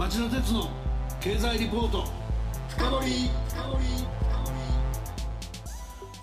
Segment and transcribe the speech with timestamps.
[0.00, 0.70] 町田鉄の
[1.20, 2.06] 経済リポート。
[2.70, 3.30] 深掘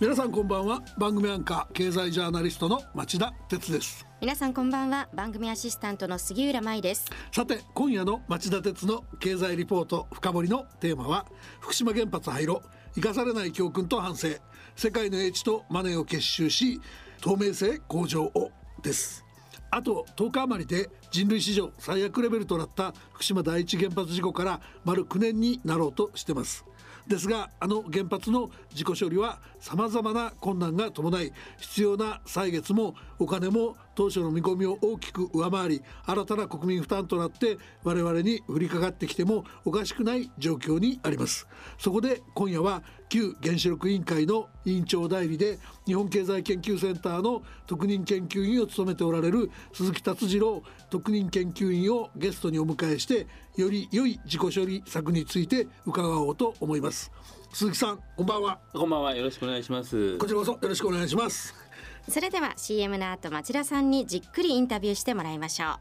[0.01, 0.81] 皆さんこんばんは。
[0.97, 4.07] 番組アンカー経済ジャーナリストの町田鉄です。
[4.19, 5.07] 皆さんこんばんは。
[5.13, 7.05] 番組アシスタントの杉浦舞です。
[7.31, 11.27] さて今夜の町田鉄の経済リポート深掘りのテーマは
[11.59, 12.63] 福島原発廃炉
[12.95, 14.29] 生かされない教訓と反省。
[14.75, 16.81] 世界の英知とマネーを結集し
[17.21, 18.49] 透明性向上を
[18.81, 19.26] です
[19.69, 26.65] あと10日余りで人類史上最悪レベルとなった福島第一原発事故から丸9年になろうとしてます。
[27.07, 41.47] ですがあの原発の事故処理はさまざまな困難が伴い必要な歳月もお金も当初の見込みを大きく上回り新たな国民負担となって我々に降りかかってきてもおかしくない状況にあります。
[41.79, 50.61] そこで今夜は旧原子力委員会の委員長代理で日本経済研究センターの特任研究員を務めておられる鈴木達次郎
[50.91, 53.25] 特任研究員をゲストにお迎えして
[53.55, 57.11] より良い自己処理策について伺おうと思います。
[57.51, 58.59] 鈴木さんこんばんは。
[58.73, 59.15] こんばんは。
[59.15, 60.19] よろしくお願いします。
[60.19, 61.66] こちらこそよろしくお願いします
[62.09, 65.77] それでは CM の後町田さんにじっくりインタビューしてもらいましょう。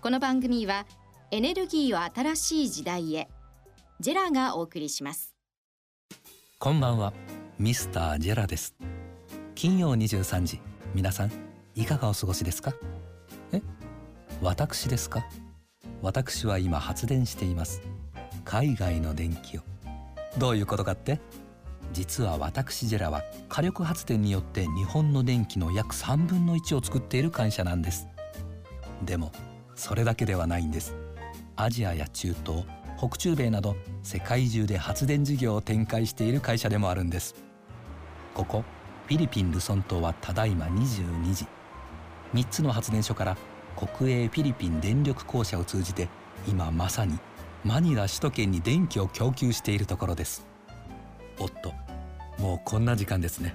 [0.00, 0.84] この番組は
[1.30, 3.28] エネルギーを新しい時代へ
[4.00, 5.34] ジェラがお送りします。
[6.58, 7.12] こんばんは
[7.58, 8.74] ミスタージェラです。
[9.54, 10.60] 金曜23時
[10.94, 11.32] 皆さん
[11.76, 12.74] いかがお過ごしですか？
[13.52, 13.62] え？
[14.42, 15.24] 私ですか？
[16.02, 17.80] 私は今発電しています。
[18.44, 19.62] 海外の電気を。
[20.36, 21.20] どういうことかって？
[21.92, 28.08] 実は私ジェラは火力発電によって日本の電気の約3分の1を作っている会社なんです。
[29.04, 29.32] でも
[29.74, 30.94] それだけではないんです。
[31.56, 32.64] アジアや中東
[32.98, 37.34] 北中米など世界中で発電事業を展開している会社でもあるんです。
[38.34, 38.64] ここ
[39.06, 41.46] フィリピン・ルソン島はただいま22時。
[42.34, 43.36] 3つの発電所から
[43.76, 46.08] 国営フィリピン電力公社を通じて
[46.48, 47.18] 今まさに
[47.64, 50.53] マニラ首都圏に電気を供給しているところです。
[51.38, 51.72] おっと
[52.38, 53.54] もうこんな時間ですね。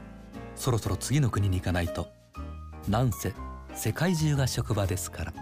[0.56, 2.08] そろそろ次の国に行かないと。
[2.88, 3.34] なんせ
[3.76, 5.34] 世界中が職場ですから。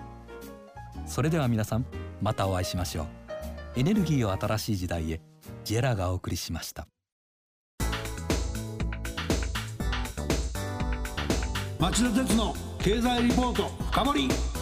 [1.06, 1.86] それでは皆さん
[2.22, 3.08] またお会いしましょう。
[3.80, 5.22] エネルギーを新しい時代へ
[5.64, 6.88] ジェラがお送りしました。
[11.80, 14.57] 町田鉄の経済リポート深掘り。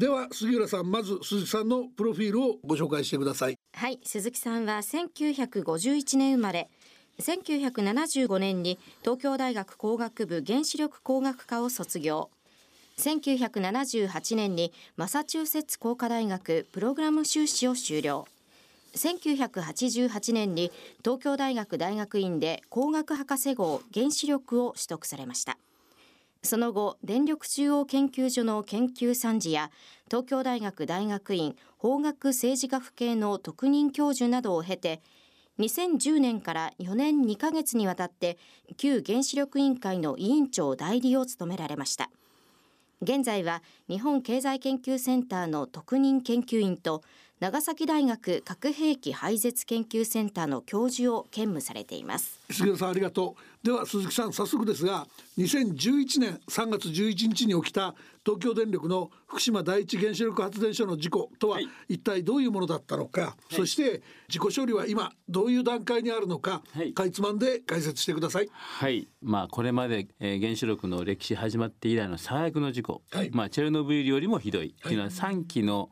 [0.00, 3.58] では杉浦さんまず鈴木さんのプロフィールをご紹介してください。
[3.74, 6.70] はい鈴木さんは1951年生まれ
[7.18, 12.30] 1975年に東京大学工学部原子力工学科を卒業。
[12.96, 18.26] 1978年にマサチューセッツ工科大学プログラム修士を修了。
[18.94, 20.72] 1988年に
[21.04, 25.58] 東京大学大学院で工学博士号原子力を取得されました。
[26.42, 29.70] その後電力中央研究所の研究参事や
[30.06, 35.02] 東京大学大学院法学政治学系の特任教授などを経て
[35.58, 38.38] 2010年から4年2ヶ月にわたって
[38.78, 42.10] 旧原子力委員会の委員長代理を務められました。
[43.02, 47.02] 現在は日本経済研究センターの特任研究員と
[47.40, 52.38] 長崎大学核兵器廃絶研究センターの教授を兼務されています。
[52.50, 53.66] 杉浦さんありがとう。
[53.66, 55.06] では鈴木さん早速ですが
[55.38, 57.94] 2011年3月11日に起きた
[58.26, 68.50] 東京電力の福島第一原子力発電所の事故とは一体どういうものだったのか、はい、そして事故処理は今どういう段階にあるのか、はい、かいつまんで解説してください。
[68.52, 69.08] はい。
[69.22, 74.74] まあこれまで、えー、原子力の歴史始まって以来の最悪の事故、はい、まあチェルノブイリよりもひどい。
[74.78, 75.88] っていうのは3期の、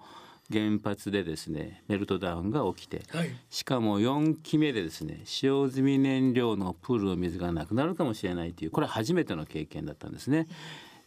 [0.51, 10.47] 原発でですねメルトダウンが起きて、はい、しかも4期目でですね使用済み燃料のプールの水がなくなるかもしれないというこれは初めての経験だったんですね。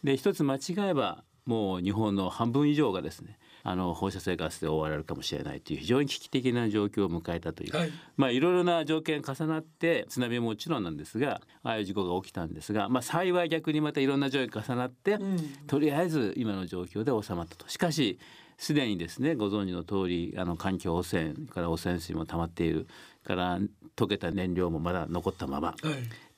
[0.04, 0.60] で一つ間違
[0.90, 17.68] えばもう日本の半分以上がですねあの放射性ガスで覆われるかもしれないという非常に危機的な状況を迎えたという、はい、まあいろいろな条件重なって津波ももちろんなんですがああいう事故が起きたんですが、まあ、幸い逆にまたいろんな条件重なって、うん、とりあえず今の状況で収まったと。
[17.68, 18.18] しかし
[18.62, 22.86] すでにですねご存知の通りあの環境汚染から汚染水も溜まっている
[23.24, 23.58] から
[23.96, 25.78] 溶けた燃料もまだ残ったまま、はい、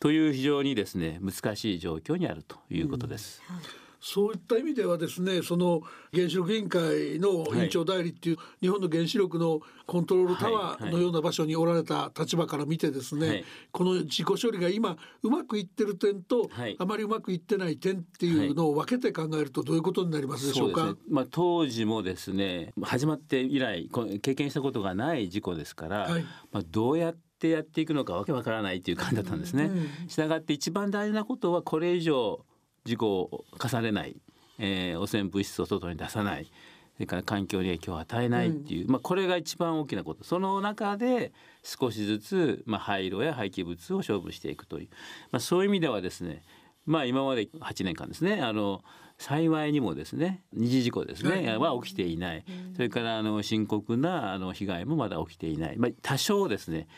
[0.01, 3.43] という非常にですね難しい状況にあるということです。
[3.47, 3.57] うん。
[3.57, 3.65] はい
[4.07, 5.81] そういった意味ではですねその
[6.13, 20.85] 原子力委員会の委員長代理っていう、はい、日本の原子力のコントロールタワーのような場所におられた立場から見てですね、はい、この自己処理が今うまくいってる点と、はい、あまりうまくいってない点っていうのを分けて考えるとどういうことになりますでしょうか？
[20.85, 23.89] うね、まあ、当時もですね始まって以来
[24.21, 26.11] 経験したことがない事故ですから、
[26.53, 29.71] まあ、どうやってやっていくのかわけわからないっていう感じだったんですね。
[30.09, 32.45] したがって一番大事なことはこれ以上
[32.85, 34.17] 事故を重ねない、
[34.59, 36.47] えー、汚染物質を外に出さない
[36.95, 40.23] それから環境に影響を与えないっていう、うん、まあ、これが一番大きなこと。
[40.23, 41.33] その中で
[41.65, 44.89] 少しずつ、まあ、廃炉や廃棄物を勝負していくという、
[45.33, 46.43] まあ、そういう意味ではですね
[46.87, 48.83] まあ今まで8年間ですねあの
[49.19, 52.45] 幸いにもですね二次事故ですね、は起きていない、
[52.75, 56.89] それからあの深刻なあの被害もまだ起きていない、まあ、多少ですね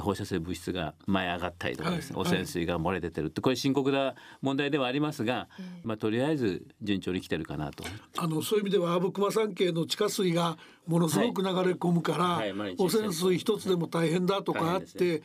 [0.00, 5.48] 放射性物質が前上がったりとかですね、はい、汚染水が漏れ出てるってこれ深刻な問題ではありますが、
[5.84, 7.84] まあ、とりあえず順調に来てるかなと
[8.16, 10.56] あのそういう意味では阿武隈山系の地下水が
[10.86, 15.22] ものすごく流れ込むから、はいはい、汚染水一つでも大変だとかあって。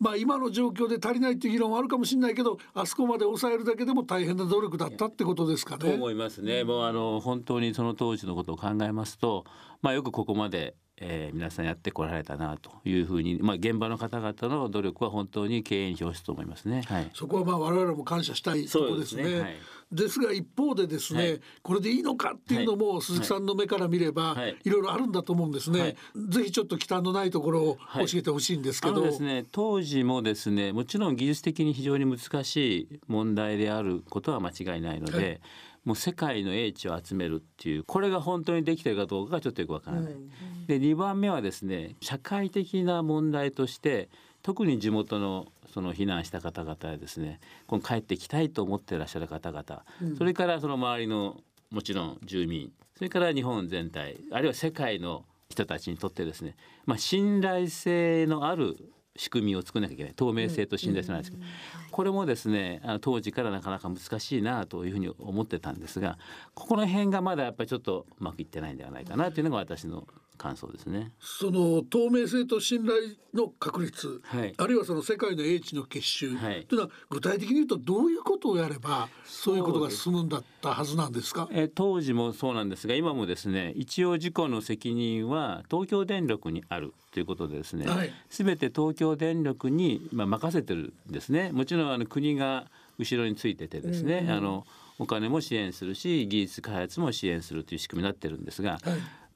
[0.00, 5.90] まあ今の状況で足りないっていう議論はあるかもしれないけどあそこまで抑えるだけでも大変な努力だったってことですかね。
[5.90, 6.62] と思いますね。
[6.62, 9.44] もうあの本当にその当時のことを考えますと、
[9.82, 16.82] まあ、よくここまでえー、皆さんやってこられたなというふうに、まあ、現場の方々の努力は本当に経営に表すと思いますね。
[16.86, 19.22] はい、そこはまあ我々も感謝したいところですね。
[19.22, 19.40] ですね。
[19.40, 19.56] はい。
[19.90, 25.96] ですが一方でですね、はい、これでいいのかっていうのも鈴木さんの目から見れば、はい、いろいろあるんだと思うんですね、はい、
[26.28, 35.40] ぜひちょっと忌憚のないところを教えてほしいんですけど、ですね当時もですねもちろん技術的に非常に難しい問題であることは間違いないので、
[35.88, 40.12] もう世界の英知を集めるっていうこれが本当にできてるかどうかがちょっとよくわからない。
[40.12, 44.10] うん、で2番目はですね社会的な問題として
[44.42, 51.38] 特に地元のその避難した方々やですねこの帰ってきたいと思ってらっしゃる方々、うん、それからその周りの
[51.70, 56.54] もちろん住民それから日本全体あるいは世界の人たちにとってですね、
[56.84, 58.76] まあ、信頼性のある
[59.18, 60.14] 仕組みを作らなきゃいけない。
[60.14, 61.42] 透明性と信頼性なんですけど、
[61.90, 66.18] これもですね当時からなかなか難しいなというふうに思ってたんですが
[66.54, 70.06] ここの辺がまだやっぱりちょっとうまくいってないんではないかなというのが私の
[70.38, 71.12] 感想ですね。
[71.20, 72.98] その透明性と信頼
[73.34, 81.48] の確立、はい、あるいはその世界の英知の結集、はい、というのは具体的に言うとどういうことをやればそういうことが進むんだったはずなんですか？
[81.52, 87.86] え当時もそうなんですが今もですね一応事故の責任は東京電力にあるということでですね、
[88.30, 91.50] す、べ、て東京電力にまあ任せてるんですね。
[91.52, 94.66] もちろんあの国が後ろについててですね、うんうん、あの
[94.98, 98.80] お金も支援するし技術開発も支援するという仕組みになってるんですが、はい、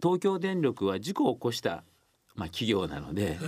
[0.02, 1.84] 東京電力は事故を起こした
[2.34, 3.38] まあ、企業なので、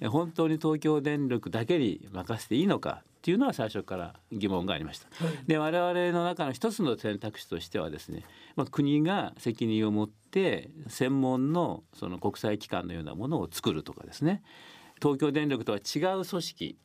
[0.00, 5.06] はい、本当に東京電力だけに任せていいのかっていうのは最初から疑問がありました。
[5.24, 8.24] はい、で我々の中の一つの選択肢としてはですね、
[8.54, 14.42] まあ、国が責任を持って専門のその国際機関のようなものを作るとかですね
[15.00, 16.78] 東京電力とは違う組織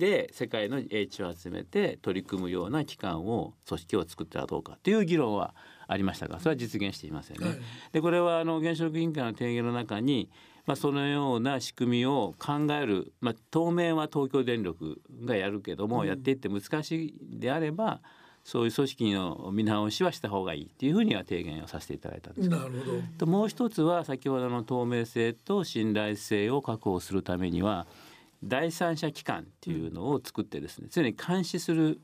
[0.00, 5.54] で世界の英知を集めて取り組むような機関を組織を作ったらどうかという議論は
[5.86, 7.46] ありましたがそれは実現していませんね。
[7.46, 7.58] はい、
[7.92, 10.28] でこれはあの原子力委員会の提言の中に
[10.66, 18.00] まあ、そのような仕組みを考える、まあ、当面は東京電力がやるけども、うん、やっていって難しいであれば
[18.44, 23.02] そういう組織の見直しはした方がいいっていうふうには提言をさせていただいたんですなるほど。
[23.18, 27.86] ともう一つは先ほどの透明性と信頼性を確保するためには
[28.42, 32.00] 第三者機関っていうのを作ってですね常に監視する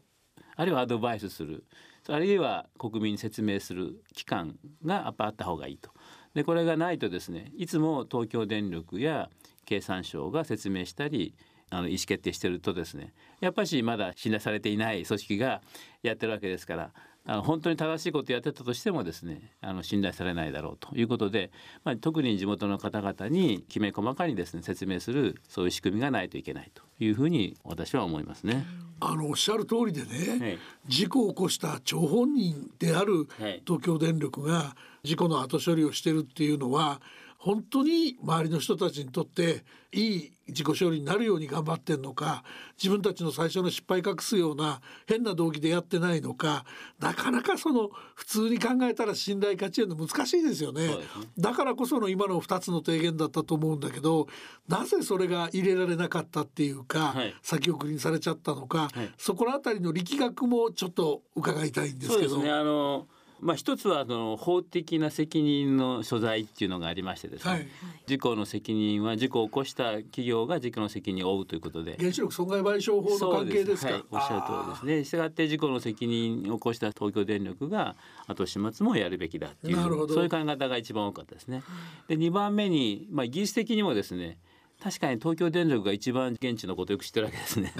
[0.56, 1.64] あるいはアドバイスする
[2.08, 5.90] あるいは国民に説明する機関がやっぱあった方がいいと。
[6.34, 9.30] でこれがないとですねいつも東京電力や
[9.64, 11.34] 経産省が説明したり
[11.70, 15.62] あの意思決定してるとですねやっぱしまだ信頼されていない組織が
[16.02, 16.92] やってるわけですから
[17.26, 21.50] あの本当に正しいことをやってたとしてもですねあの信頼されないだろうということで、
[21.84, 28.64] まあ、特に地元の方々にきめ細かにですね説明するそういう仕組みがないといけないというふうに私は思いますね。
[28.98, 33.28] あのおっしゃる通りでね、はい、事故を起こした張本人である
[33.66, 37.02] 東京電力が事故の後処理をしてるっていうのは
[37.38, 42.44] 本当に周りの人たちにとっていい自己処理になるように頑張ってんのか
[42.80, 46.64] 自分たちの最初の失敗隠すような変な動機でやってないのか
[47.00, 50.94] なかなかその普通に考えたら信頼価値への難しいですよね、ね、
[51.36, 54.28] だからこその今の2つの提言だったと思うんだけど
[54.68, 62.42] なぜそれが入れられなかったっていうか、はい、先送りにされちゃったのか、はい、そこら辺りの力学もちょっと伺いたいんですけど。
[62.42, 63.08] ね、あの
[63.40, 67.68] まあ、一つはあの法的な責任の所在っていうのがありましてですね、はい、
[68.06, 71.96] 事故の責任は事故を起こした企業が事故の責任を負うということで。
[71.98, 75.04] 原子力損害賠償法の関係ですか、はい、おっしゃる通りですね。
[75.04, 77.94] したがって事故の責任を起こした東京電力が
[78.26, 79.76] 後始末もやるべきだっていう
[80.08, 81.62] そういう考え方が一番多かったですね。
[82.08, 84.38] で2番目に、まあ、技術的にもですね
[84.82, 87.72] 確かに東京電力が一番現地のことをよく知ってるわけですね、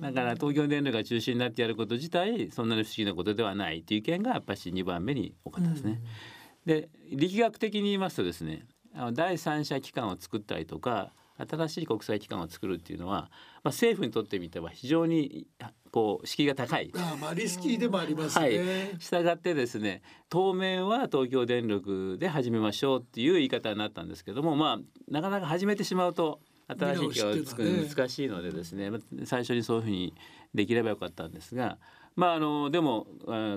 [0.00, 6.00] はい、だから東京電力が中心になってやること自体そんなに不思議なことではないという意見がやっぱり2番目に多かったですね。
[6.66, 8.66] うん、で力学的に言いますとですね
[9.12, 11.12] 第三者機関を作ったりとか
[11.48, 15.46] 新しい国際機関を作るっていうのは、まあ、政府にとってみては非常に
[15.90, 16.90] こう敷居が高い。
[16.94, 18.44] あまあリスキーでもありますね。
[18.44, 18.58] はい、
[18.98, 28.90] 従ってですね当面は東京電力で始めましょうっていう言い方になったんですけどもまあなかなか始めてしまうと新しい機関を作る難しいのでですね
[29.24, 30.14] 最初にそういうふうに
[30.54, 31.78] できればよかったんですが。
[32.16, 33.06] まあ、あのでも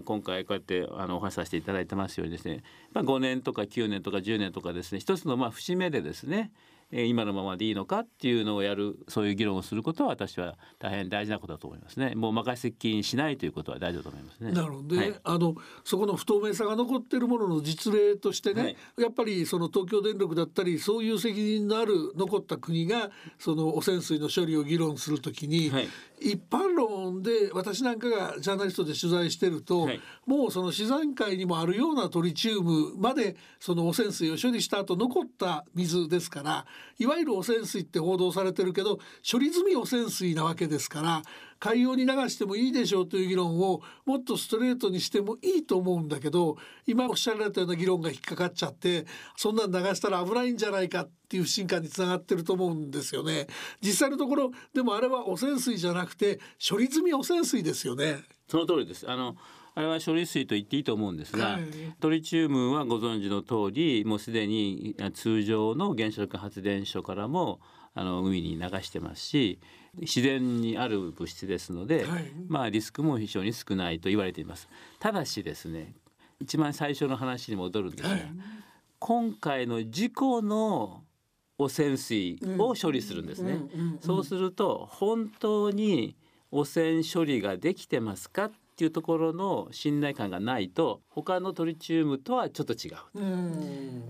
[0.06, 2.63] 今回こうやってあのお話しさせていただいてますようにですね、
[2.94, 6.52] まあ、5年とか9年とか10年とかですね一つのまあ節目でですね
[6.96, 12.14] え今のままでいいのかっていうのをやるそういう議論をすることは私は大変大事なことだと思いますね。
[12.14, 14.52] もう任せっきりにしないということは大事だと思いますね。
[14.52, 23.10] なるほど、ねはい、あのそこの不透明さが残っているものの実例としてね、はい、やっぱりその東京電力だったりそういう責任のある残った国が
[23.40, 25.88] その汚染水の処理を議論するときに、はい、
[26.20, 29.90] 一般論で私なんかがジャーナリストで取材してると、
[30.26, 36.66] もうその自然界にもあるようなトリチウムまでその汚染水を処理した後残った水ですから
[37.00, 41.22] いわゆる汚染水って報道されてるけど処理済み汚染水なわけですから
[41.63, 49.05] 海洋に流してもいいでしょうという議論をもっとストレートにしてもいいと思うんだけど今おっしゃられたような議論が引っかかっちゃって
[49.38, 53.48] そんなん流したら危ないんじゃないかっていう不信感につながってると思うんですよね。
[53.79, 58.25] 実際のところでもあれは汚染水じゃなくて処理済み汚染水ですよね。
[58.50, 59.38] その通りですあの
[59.75, 61.63] あれは処理水と言っていいと思うんですが、はい、
[62.00, 67.60] トリチウムはご存知の通りもうすでに通常の原子力発電所からも
[67.96, 69.60] あの海に流してますし
[70.00, 74.68] 自然にある物質ですので、はい、まあリスクも非常に少ないと言われています。
[75.00, 75.94] ただしですね
[76.39, 78.32] 一番最初の話に戻るんですが、はい、
[79.00, 81.03] 今回の事故の
[81.58, 83.60] 汚染水を処理するんですね。
[84.01, 86.15] そうすると本当に
[86.51, 92.96] 汚染処理ができてますかっていうところの信頼感がないと他のトリチウムとはちょっと違う。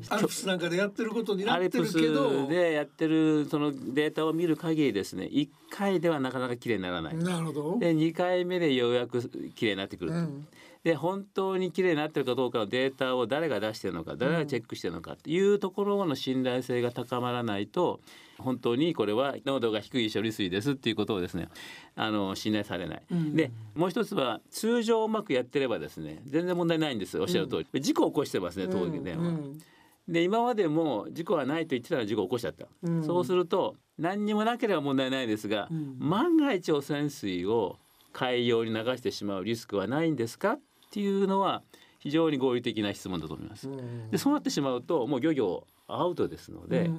[0.10, 2.48] アルプスなんかでやってることになってるけど。
[2.48, 7.18] でやってるそのデータを見る限りですね1回ではなかなか綺麗にならない。
[7.18, 7.78] なるほど。
[7.80, 9.22] で2回目でようやく
[9.56, 10.18] 綺麗になってくると。
[10.18, 10.48] うん。
[10.84, 18.02] で本当に綺麗になってるかどうかのデータを誰が出してるのか誰がチェックしてるのかっていうところの信頼性が高まらないと
[18.38, 21.48] 本当にこれは濃度が低い処理水ですっていうことをですね
[21.96, 29.60] あの信頼されない、うん、でもう一つは通常うまくやってればですね全然問題ないんですおっしゃる通り、うん、事故を起こしてますね当時電話、うん。
[30.08, 37.78] で今までも事故はないと言ってたら事故を起こしちゃった、うん、そうすると何にもなければ問題ないですが、うん、万が一汚染水を
[38.12, 40.60] 海洋に流してしまうリスクはないんですかっ
[40.92, 41.64] ていうのは
[42.00, 43.70] 非常に合理的な質問だと思います。
[44.12, 46.92] でそうなってしまうともう漁業アウトですので、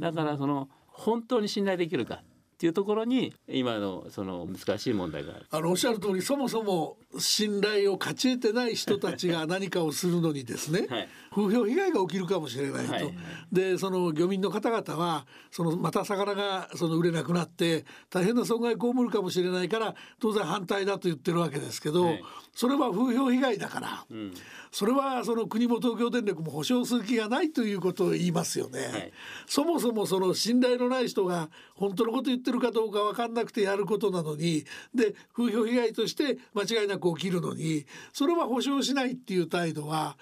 [0.00, 2.22] だからその本当に信頼できるか
[2.58, 5.46] っていうところに今のその難しい問題がある。
[5.48, 12.92] あのおっしゃる通りそもそも信頼を勝ち得てない人たちが何かをするのにですね、はい、風評被害が起きるかもしれないと。
[12.92, 13.14] はい、
[13.52, 22.24] でその漁民の方々はそのまた魚がその売れなくなって大変な損害を被るかもしれないから当然反対だと言ってるわけですけど、はい、
[22.54, 24.34] それは風評被害だから、うん、
[24.70, 29.12] それはその国も東京電力も保証する気がないということを言いますよね。
[29.46, 34.64] そもそもその信頼のない人が本当のこと言ってるかどうか分かんなくてやることなのに
[34.94, 40.16] で風評被害として間違いなく起きるのにそれは保証しないっていう態度は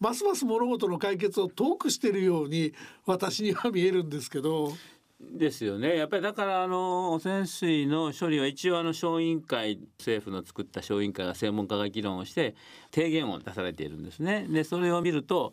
[0.00, 2.72] ますます物事の解決を遠くしているように
[3.04, 4.72] 私には見えるんですけど。
[5.20, 12.54] ですよねやっぱりだからあの汚染水の処理は一応あの小委員会政府の作った小委員会が専門家が議論をして
[12.92, 14.46] 提言を出されているんですね。
[14.48, 15.52] でそれを見ると、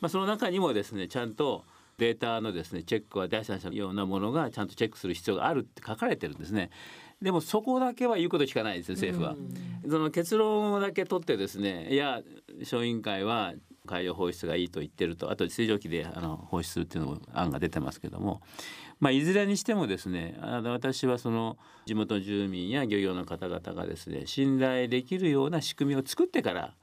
[0.00, 1.64] まあ、その中にもですねちゃんと
[1.98, 6.70] データのですねチェックは第三者のようなものがちゃんとチェックする必要があるって書かれてるんですね。
[7.22, 9.34] でもそこだけは言うこと聞かないです政府は。
[9.88, 12.20] その結論だけ取ってですねいや
[12.62, 13.54] 小委員会は
[13.86, 18.42] 海洋放出がいいと言ってるとあと水蒸気であの放出するっていうのも案が出てますけども、
[19.00, 26.74] まあ、いずれにしてもですねあの私はその地元住民や漁業の方々がですね信頼できるような仕組みを作ってから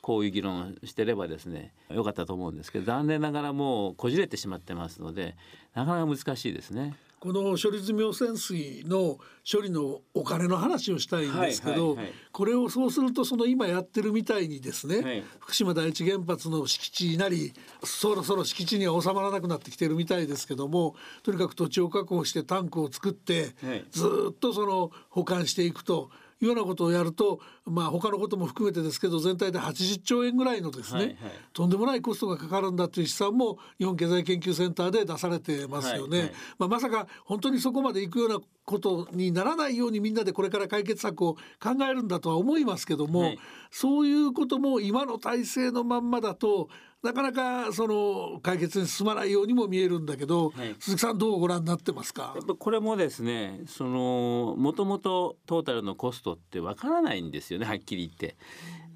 [0.00, 5.36] こういう議論をしてればですね良かったと思うんですけど残念ながらもうこじれてしまってますので
[5.74, 6.96] なかなか難しいですね。
[7.20, 9.18] この処理済み汚染水の
[9.50, 23.54] 処理のお金の話をしたいんですけど、はいはいはい、これをそうするとその今やってるみたいにですね、はい、福島第一原発の敷地なりそろそろ敷地には収まらなくなってきてるみたいですけどもとにかく土地を確保してタンクを作って、
[23.90, 26.10] ずっとその保管していくと。
[26.40, 31.16] ようなことをやると、まあ、他のことも含めてですけど全体で80兆円ぐらいのですね、はいはい、
[31.52, 36.18] とんでもないコストがかかるんだという試算も日本経済研究センターで出されてますよね。
[36.18, 43.38] はいはい、まあ、まさか本当にそこまでいくようなことにならないようにみんなでこれから解決策を考えるんだとは思いますけども、はい、
[43.70, 46.68] そういうことも今の体制のまんまだと
[47.02, 52.32] なかなかその解決に進まないようにも見えるんだけど、はい、鈴木さんどうご覧になってますか？
[52.34, 58.36] やっぱこれもですねそのもともとトータルのコストってわからないんですよねはっきり言って。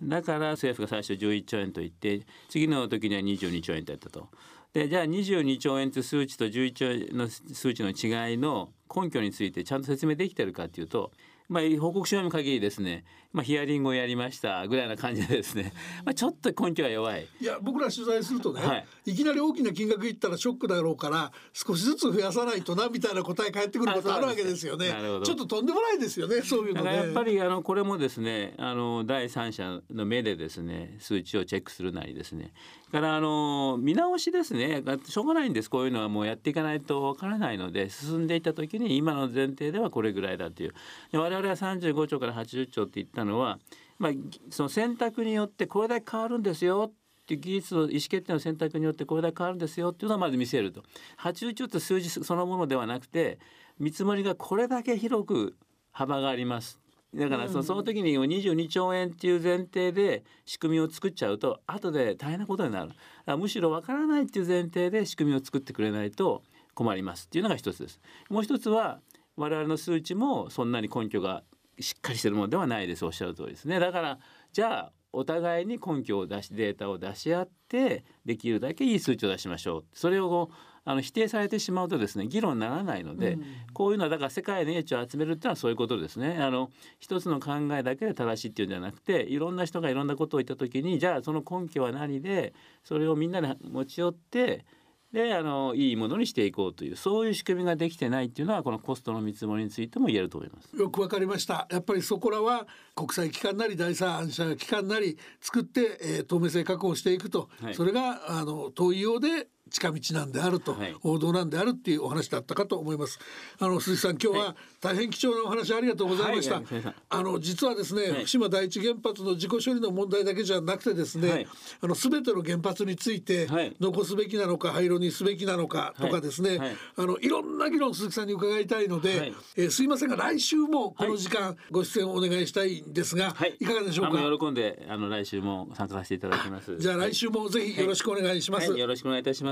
[0.02, 4.28] だから政府が最初11兆円と言って次の時には22兆円とやったと。
[4.72, 11.12] でじゃあ22兆円という数値と11兆円の数値の違いの根拠についてちゃんと説明できてるかっていうと
[11.48, 15.72] まあ、報告書読む限りですね、まあ、ヒアリングをやりましたぐらいな感じでですね、
[16.04, 17.26] まあ、ちょっと根拠は弱い。
[17.40, 24.94] いや僕ら取材するとね、はい、いきなり大きな金額いったらショックだろうから少しずつ増やさないとなみたいな答え返ってくることあるわけですよね。
[25.24, 26.94] ちょっととんでもないですよねそういうのね。
[26.94, 32.52] やっぱりあのこれもですねあの第三者の目でですね数値をチェックするなりですね。
[32.92, 34.82] からあの見直しですね。
[35.08, 35.70] しょうがないんです。
[35.70, 40.74] こういうのはもうやっていかないとわからないので進んでいった時に今の前提ではこれぐらいだという。
[41.14, 43.58] 我々は35兆から80兆って言ったのは、
[43.98, 44.12] まあ、
[44.50, 50.82] その選択によってこれだけ変わるんですよっていう技術の意思決定の選択によってこれだけ変わるんですよっていうのをまず見せると。
[51.18, 53.38] 80兆って数字そのものではなくて
[53.78, 55.56] 見積もりがこれだけ広く
[55.92, 56.80] 幅があります。
[57.14, 62.92] だからそのその時に22兆円っていう前提で仕組みを作っちゃうと後で大変なことになる。
[63.36, 66.42] むしろわからないっていう前提で仕組みを作ってくれないと
[66.74, 68.00] 困りますっていうのが一つです。
[68.30, 69.00] もう一つは
[69.36, 71.42] 我々の数値もそんなに根拠が
[71.80, 73.78] しっかりしてるものではないですおっしゃる通りですね。
[73.78, 74.18] だから
[74.52, 80.50] じゃあお互いに根拠を出しデータを出し合ってできるだけいい数値を出しましょうそれを
[80.84, 86.38] あの否定されてしまうとですね議論にならないので、うん、こういうのはだから世界の英知を集めるっていうのはそういうことですね。
[86.40, 92.52] あの一つの考えだけで正しいっていうんじゃなくていろんな人がいろんなことを言った時にじゃあその根拠は何で
[92.82, 94.64] それをみんなで持ち寄って
[95.12, 100.74] であのいいものにしていこうというそういう仕組みができてないっていうのはこのコストの見積もりについても言えると思います。
[100.74, 101.66] よくわかりました。
[101.70, 113.18] やっぱりそこらは国際機関なり第三者機関なり作って、えー、透明性確保していくと、はい、それがあの遠いようで近道なんであると、はい、王道なんであるっていうお話だったかと思います。
[113.58, 116.64] あの鈴木さん今日は大変貴重なお話ありがとうございました、はい、
[117.08, 121.46] あの実はですね、福島第一原発の事故処理の問題だけじゃなくてですね、
[121.80, 123.48] あの全ての原発について
[123.80, 134.18] 残すべきなのか廃炉にすべきなのかとかですね、あのいろんな議論鈴木さんに伺いたいので、はい、えー、すいませんが来週もこの時間ご出演をお願いしたいんですが、い、かがでしょうか？
[134.38, 136.76] 喜んであの来週も参加させていただきます。
[136.78, 139.51] じゃあ来週もぜひよろしくお願いします、よろしくお願いいたしま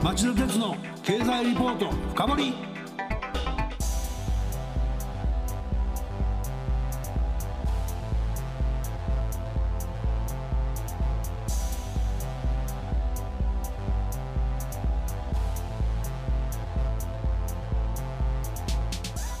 [0.00, 2.52] 町田鉄の経済リポート深掘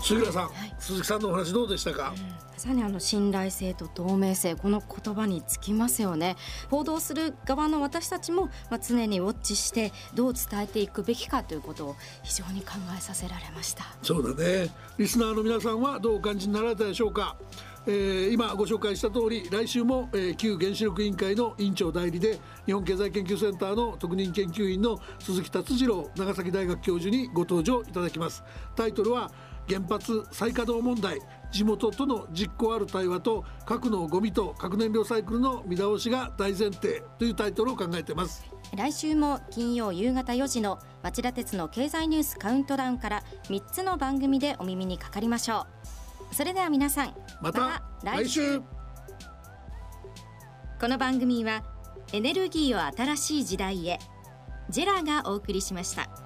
[0.02, 6.36] 杉浦さん、はい、鈴木さんのお話どうでしたか、うんさにあの信頼性と透明性この言葉につきますよね。
[6.70, 13.84] 報道する側の私たちも、まあ、常にウォッチしてどう伝えていくべきかということを非常に考えさせられました。
[14.02, 14.70] そうだね。
[14.98, 17.36] リスナーの皆さんはどうお感じになられたでしょうか？
[17.88, 28.42] えー、今ご紹介した通り来週も、えー、旧原子力委員会の委員長代理で日本経済研究センターの特任研究員の鈴木達次郎長崎大学教授にご登場いただきます。
[28.74, 29.30] タイトルは
[29.68, 31.20] 原発再稼働問題
[31.50, 38.44] 地元との実行ある対話と核のゴミと核燃料サイクルの見直しが大前提というタイトルを考えています。
[38.76, 45.75] 来週も金曜夕方4時の町田鉄の経済ニュースカウントダウンから3つの番組でお耳にかかりましょう。
[46.32, 48.60] それでは皆さんまた来週
[50.80, 51.64] この番組は
[52.12, 53.98] エネルギーを新しい時代へ
[54.68, 56.25] ジェラがお送りしました。